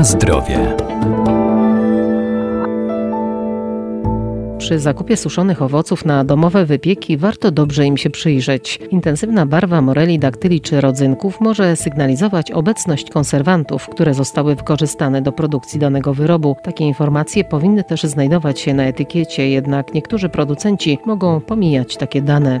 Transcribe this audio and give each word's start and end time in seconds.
Na 0.00 0.04
zdrowie. 0.04 0.76
Przy 4.58 4.78
zakupie 4.78 5.16
suszonych 5.16 5.62
owoców 5.62 6.04
na 6.04 6.24
domowe 6.24 6.66
wypieki 6.66 7.16
warto 7.16 7.50
dobrze 7.50 7.86
im 7.86 7.96
się 7.96 8.10
przyjrzeć. 8.10 8.78
Intensywna 8.90 9.46
barwa 9.46 9.82
moreli, 9.82 10.18
daktyli 10.18 10.60
czy 10.60 10.80
rodzynków 10.80 11.40
może 11.40 11.76
sygnalizować 11.76 12.50
obecność 12.50 13.10
konserwantów, 13.10 13.88
które 13.88 14.14
zostały 14.14 14.54
wykorzystane 14.54 15.22
do 15.22 15.32
produkcji 15.32 15.80
danego 15.80 16.14
wyrobu. 16.14 16.56
Takie 16.62 16.84
informacje 16.84 17.44
powinny 17.44 17.84
też 17.84 18.02
znajdować 18.02 18.60
się 18.60 18.74
na 18.74 18.84
etykiecie, 18.84 19.48
jednak 19.50 19.94
niektórzy 19.94 20.28
producenci 20.28 20.98
mogą 21.06 21.40
pomijać 21.40 21.96
takie 21.96 22.22
dane. 22.22 22.60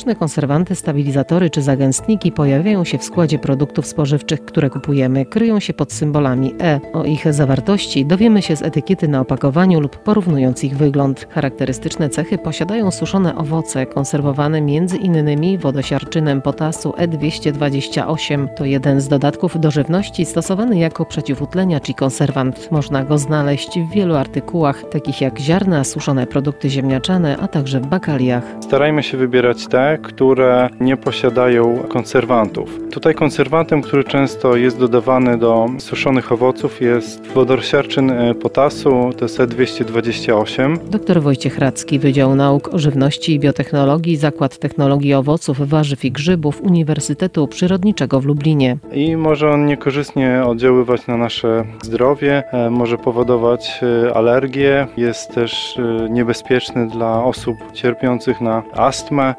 Sztuczne 0.00 0.14
konserwanty, 0.14 0.74
stabilizatory 0.74 1.50
czy 1.50 1.62
zagęstniki 1.62 2.32
pojawiają 2.32 2.84
się 2.84 2.98
w 2.98 3.04
składzie 3.04 3.38
produktów 3.38 3.86
spożywczych, 3.86 4.44
które 4.44 4.70
kupujemy. 4.70 5.26
Kryją 5.26 5.60
się 5.60 5.72
pod 5.74 5.92
symbolami 5.92 6.54
E. 6.62 6.80
O 6.92 7.04
ich 7.04 7.32
zawartości 7.32 8.06
dowiemy 8.06 8.42
się 8.42 8.56
z 8.56 8.62
etykiety 8.62 9.08
na 9.08 9.20
opakowaniu 9.20 9.80
lub 9.80 9.96
porównując 9.96 10.64
ich 10.64 10.76
wygląd. 10.76 11.26
Charakterystyczne 11.30 12.08
cechy 12.08 12.38
posiadają 12.38 12.90
suszone 12.90 13.36
owoce, 13.36 13.86
konserwowane 13.86 14.58
innymi 15.02 15.58
wodosiarczynem 15.58 16.42
potasu 16.42 16.90
E228. 16.90 18.48
To 18.56 18.64
jeden 18.64 19.00
z 19.00 19.08
dodatków 19.08 19.60
do 19.60 19.70
żywności 19.70 20.24
stosowany 20.24 20.78
jako 20.78 21.04
przeciwutleniacz 21.04 21.88
i 21.88 21.94
konserwant. 21.94 22.70
Można 22.70 23.04
go 23.04 23.18
znaleźć 23.18 23.78
w 23.78 23.90
wielu 23.90 24.16
artykułach, 24.16 24.84
takich 24.90 25.20
jak 25.20 25.38
ziarna, 25.38 25.84
suszone 25.84 26.26
produkty 26.26 26.70
ziemniaczane, 26.70 27.36
a 27.40 27.48
także 27.48 27.80
w 27.80 27.86
bakaliach. 27.86 28.44
Starajmy 28.60 29.02
się 29.02 29.16
wybierać 29.16 29.66
te, 29.66 29.89
które 29.98 30.68
nie 30.80 30.96
posiadają 30.96 31.78
konserwantów. 31.88 32.80
Tutaj 32.90 33.14
konserwantem, 33.14 33.82
który 33.82 34.04
często 34.04 34.56
jest 34.56 34.78
dodawany 34.78 35.38
do 35.38 35.68
suszonych 35.78 36.32
owoców 36.32 36.80
jest 36.80 37.26
wodorosiarczyn 37.26 38.10
e, 38.10 38.34
potasu, 38.34 39.10
to 39.18 39.24
jest 39.24 39.38
E228. 39.38 40.78
Dr 40.78 41.22
Wojciech 41.22 41.58
Radzki, 41.58 41.98
Wydział 41.98 42.34
Nauk 42.34 42.74
o 42.74 42.78
Żywności 42.78 43.34
i 43.34 43.40
Biotechnologii, 43.40 44.16
Zakład 44.16 44.58
Technologii 44.58 45.14
Owoców, 45.14 45.68
Warzyw 45.68 46.04
i 46.04 46.12
Grzybów 46.12 46.62
Uniwersytetu 46.62 47.48
Przyrodniczego 47.48 48.20
w 48.20 48.24
Lublinie. 48.24 48.76
I 48.92 49.16
może 49.16 49.50
on 49.50 49.66
niekorzystnie 49.66 50.42
oddziaływać 50.46 51.06
na 51.06 51.16
nasze 51.16 51.64
zdrowie, 51.82 52.42
e, 52.52 52.70
może 52.70 52.98
powodować 52.98 53.80
e, 53.82 54.14
alergie, 54.16 54.86
jest 54.96 55.34
też 55.34 55.78
niebezpieczny 56.10 56.88
dla 56.88 57.24
osób 57.24 57.56
cierpiących 57.72 58.40
na 58.40 58.62
astmę. 58.72 59.34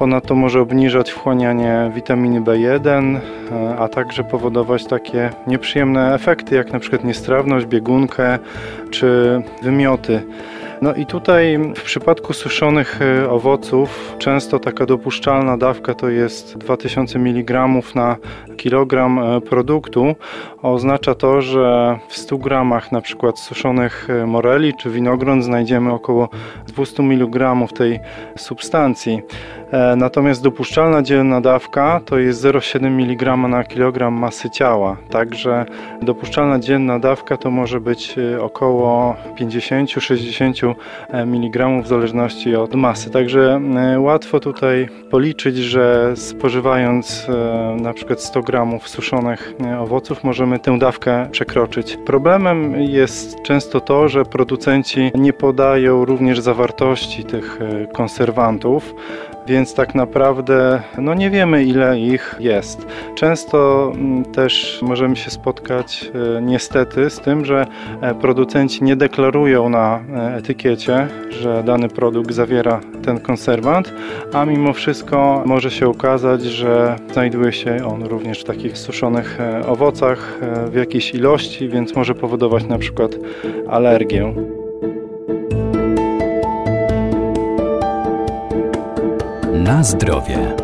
Ponadto 0.00 0.34
może 0.34 0.60
obniżać 0.60 1.10
wchłanianie 1.10 1.90
witaminy 1.94 2.40
B1, 2.40 3.18
e, 3.52 3.76
a 3.78 3.88
także 3.88 4.24
powodować 4.24 4.86
takie 4.86 5.30
nieprzyjemne 5.46 6.14
efekty, 6.14 6.54
jak 6.54 6.72
na 6.72 6.78
przykład 6.78 7.04
niestrawność, 7.04 7.66
biegunkę 7.66 8.38
czy 8.90 9.42
wymioty. 9.62 10.22
No 10.82 10.94
i 10.94 11.06
tutaj 11.06 11.58
w 11.76 11.82
przypadku 11.82 12.32
suszonych 12.32 13.00
e, 13.02 13.30
owoców 13.30 14.14
często 14.18 14.58
taka 14.58 14.86
dopuszczalna 14.86 15.56
dawka 15.56 15.94
to 15.94 16.08
jest 16.08 16.58
2000 16.58 17.18
mg 17.18 17.68
na 17.94 18.16
kilogram 18.60 19.18
e, 19.18 19.40
produktu. 19.40 20.14
Oznacza 20.62 21.14
to, 21.14 21.42
że 21.42 21.98
w 22.08 22.16
100 22.16 22.38
gramach 22.38 22.92
na 22.92 23.00
przykład 23.00 23.38
suszonych 23.38 24.08
e, 24.10 24.26
moreli 24.26 24.74
czy 24.74 24.90
winogron 24.90 25.42
znajdziemy 25.42 25.92
około 25.92 26.28
200 26.66 27.02
mg 27.02 27.56
tej 27.76 28.00
substancji. 28.36 29.22
Natomiast 29.96 30.42
dopuszczalna 30.42 31.02
dzienna 31.02 31.40
dawka 31.40 32.00
to 32.04 32.18
jest 32.18 32.44
0,7 32.44 32.86
mg 32.86 33.36
na 33.36 33.64
kilogram 33.64 34.14
masy 34.14 34.50
ciała. 34.50 34.96
Także 35.10 35.64
dopuszczalna 36.02 36.58
dzienna 36.58 36.98
dawka 36.98 37.36
to 37.36 37.50
może 37.50 37.80
być 37.80 38.16
około 38.40 39.16
50-60 39.40 40.74
mg 41.12 41.82
w 41.82 41.86
zależności 41.86 42.56
od 42.56 42.74
masy. 42.74 43.10
Także 43.10 43.60
e, 43.76 44.00
łatwo 44.00 44.40
tutaj 44.40 44.88
policzyć, 45.10 45.56
że 45.56 46.12
spożywając 46.16 47.26
e, 47.28 47.76
na 47.82 47.94
przykład 47.94 48.22
100 48.22 48.42
gramów 48.50 48.88
suszonych 48.88 49.54
e, 49.64 49.78
owoców 49.78 50.24
możemy 50.24 50.58
tę 50.58 50.78
dawkę 50.78 51.28
przekroczyć. 51.30 51.96
Problemem 52.06 52.82
jest 52.82 53.42
często 53.42 53.80
to, 53.80 54.08
że 54.08 54.24
producenci 54.24 55.10
nie 55.14 55.32
podają 55.32 56.04
również 56.04 56.40
zawartości 56.40 57.24
tych 57.24 57.58
konserwantów 57.92 58.94
więc 59.46 59.74
tak 59.74 59.94
naprawdę 59.94 60.82
no 60.98 61.14
nie 61.14 61.30
wiemy 61.30 61.64
ile 61.64 62.00
ich 62.00 62.36
jest. 62.40 62.86
Często 63.14 63.90
mm, 63.94 64.24
też 64.24 64.80
możemy 64.82 65.16
się 65.16 65.30
spotkać 65.30 66.10
e, 66.38 66.42
niestety 66.42 67.10
z 67.10 67.20
tym, 67.20 67.44
że 67.44 67.66
e, 68.00 68.14
producenci 68.14 68.84
nie 68.84 68.96
deklarują 68.96 69.68
na 69.68 70.00
e, 70.14 70.36
etykiecie, 70.36 71.08
że 71.30 71.62
dany 71.62 71.88
produkt 71.88 72.32
zawiera 72.32 72.80
ten 73.04 73.20
konserwant, 73.20 73.94
a 74.32 74.44
mimo 74.44 74.72
wszystko 74.72 75.42
może 75.46 75.70
się 75.70 75.88
okazać, 75.88 76.42
że 76.42 76.96
znajduje 77.12 77.52
się 77.52 77.86
on 77.86 78.02
również 78.02 78.40
w 78.40 78.44
takich 78.44 78.78
suszonych 78.78 79.38
owocach 79.66 80.38
w 80.70 80.74
jakiejś 80.74 81.14
ilości, 81.14 81.68
więc 81.68 81.96
może 81.96 82.14
powodować 82.14 82.64
na 82.64 82.78
przykład 82.78 83.10
alergię. 83.68 84.59
Na 89.70 89.84
zdrowie. 89.84 90.56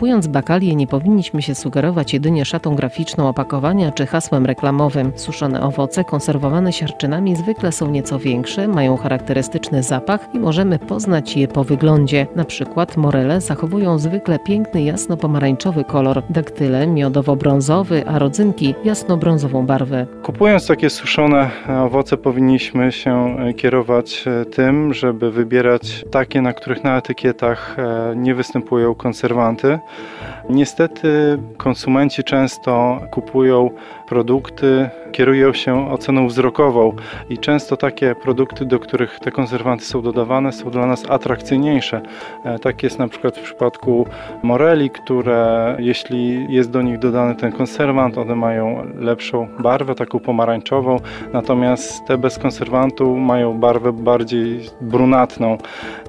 Kupując 0.00 0.26
bakalie 0.26 0.74
nie 0.76 0.86
powinniśmy 0.86 1.42
się 1.42 1.54
sugerować 1.54 2.12
jedynie 2.12 2.44
szatą 2.44 2.74
graficzną 2.74 3.28
opakowania 3.28 3.92
czy 3.92 4.06
hasłem 4.06 4.46
reklamowym. 4.46 5.12
Suszone 5.16 5.62
owoce 5.62 6.04
konserwowane 6.04 6.72
siarczynami 6.72 7.36
zwykle 7.36 7.72
są 7.72 7.90
nieco 7.90 8.18
większe, 8.18 8.68
mają 8.68 8.96
charakterystyczny 8.96 9.82
zapach 9.82 10.28
i 10.34 10.38
możemy 10.38 10.78
poznać 10.78 11.36
je 11.36 11.48
po 11.48 11.64
wyglądzie. 11.64 12.26
Na 12.36 12.44
przykład 12.44 12.96
morele 12.96 13.40
zachowują 13.40 13.98
zwykle 13.98 14.38
piękny 14.38 14.82
jasno-pomarańczowy 14.82 15.84
kolor, 15.84 16.22
daktyle 16.30 16.86
miodowo-brązowy, 16.86 18.02
a 18.06 18.18
rodzynki 18.18 18.74
jasno-brązową 18.84 19.66
barwę. 19.66 20.06
Kupując 20.22 20.66
takie 20.66 20.90
suszone 20.90 21.50
owoce 21.84 22.16
powinniśmy 22.16 22.92
się 22.92 23.36
kierować 23.56 24.24
e, 24.26 24.44
tym, 24.44 24.94
żeby 24.94 25.30
wybierać 25.30 26.04
takie, 26.10 26.42
na 26.42 26.52
których 26.52 26.84
na 26.84 26.98
etykietach 26.98 27.76
e, 27.78 28.16
nie 28.16 28.34
występują 28.34 28.94
konserwanty. 28.94 29.78
Yeah. 29.98 30.29
Niestety 30.50 31.38
konsumenci 31.56 32.24
często 32.24 33.00
kupują 33.10 33.70
produkty, 34.08 34.90
kierują 35.12 35.52
się 35.52 35.90
oceną 35.90 36.26
wzrokową 36.26 36.92
i 37.30 37.38
często 37.38 37.76
takie 37.76 38.14
produkty, 38.14 38.64
do 38.64 38.78
których 38.78 39.18
te 39.20 39.30
konserwanty 39.30 39.84
są 39.84 40.02
dodawane, 40.02 40.52
są 40.52 40.70
dla 40.70 40.86
nas 40.86 41.10
atrakcyjniejsze. 41.10 42.00
E, 42.44 42.58
tak 42.58 42.82
jest 42.82 42.98
na 42.98 43.08
przykład 43.08 43.38
w 43.38 43.42
przypadku 43.42 44.06
moreli, 44.42 44.90
które 44.90 45.76
jeśli 45.78 46.52
jest 46.54 46.70
do 46.70 46.82
nich 46.82 46.98
dodany 46.98 47.34
ten 47.34 47.52
konserwant, 47.52 48.18
one 48.18 48.34
mają 48.34 48.86
lepszą 48.94 49.48
barwę, 49.58 49.94
taką 49.94 50.18
pomarańczową, 50.18 51.00
natomiast 51.32 52.06
te 52.06 52.18
bez 52.18 52.38
konserwantu 52.38 53.16
mają 53.16 53.58
barwę 53.58 53.92
bardziej 53.92 54.60
brunatną. 54.80 55.58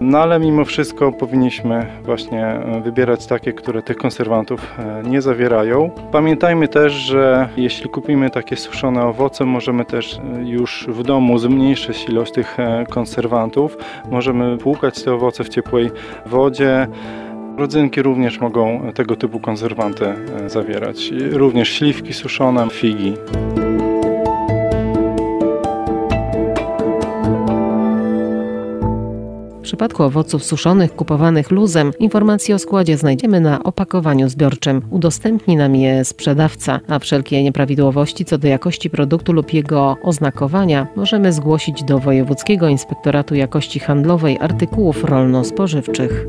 No 0.02 0.19
ale 0.19 0.40
mimo 0.40 0.66
wszystko 0.66 1.12
powinniśmy 1.12 1.85
właśnie 2.03 2.59
wybierać 2.84 3.28
takie, 3.28 3.53
które 3.53 3.81
tych 3.81 3.97
konserwantów 3.97 4.30
e, 4.33 5.09
nie 5.09 5.21
zawierają. 5.21 5.91
Pamiętajmy 6.11 6.67
też, 6.67 6.93
że 6.93 7.49
jeśli 7.57 7.89
kupimy 7.89 8.29
takie 8.29 8.55
suszone 8.55 9.05
owoce, 9.05 9.45
możemy 9.45 9.85
też 9.85 10.19
e, 10.19 10.49
już 10.49 10.87
w 10.89 11.03
domu 11.03 11.37
zmniejszyć 11.37 12.05
ilość 12.09 12.31
tych 12.31 12.59
e, 12.59 12.85
konserwantów. 12.89 13.78
Możemy 14.11 14.57
płukać 14.57 15.03
te 15.03 15.13
owoce 15.13 15.43
w 15.43 15.49
ciepłej 15.49 15.91
wodzie. 16.25 16.87
Rodzynki 17.57 18.01
również 18.01 18.39
mogą 18.39 18.91
tego 18.95 19.16
typu 19.16 19.39
konserwanty 19.39 20.13
zawierać. 20.47 21.11
Również 21.31 21.69
śliwki 21.69 22.13
suszone, 22.13 22.69
figi. 22.69 23.13
Przypadku 29.81 30.03
owoców 30.03 30.43
suszonych 30.43 30.95
kupowanych 30.95 31.51
luzem 31.51 31.91
informacje 31.99 32.55
o 32.55 32.59
składzie 32.59 32.97
znajdziemy 32.97 33.39
na 33.39 33.63
opakowaniu 33.63 34.29
zbiorczym. 34.29 34.81
Udostępni 34.89 35.55
nam 35.55 35.75
je 35.75 36.05
sprzedawca, 36.05 36.79
a 36.87 36.99
wszelkie 36.99 37.43
nieprawidłowości 37.43 38.25
co 38.25 38.37
do 38.37 38.47
jakości 38.47 38.89
produktu 38.89 39.33
lub 39.33 39.53
jego 39.53 39.97
oznakowania 40.03 40.87
możemy 40.95 41.33
zgłosić 41.33 41.83
do 41.83 41.99
Wojewódzkiego 41.99 42.67
Inspektoratu 42.67 43.35
Jakości 43.35 43.79
Handlowej 43.79 44.37
Artykułów 44.39 45.03
Rolno-Spożywczych. 45.03 46.27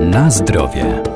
Na 0.00 0.30
zdrowie. 0.30 1.09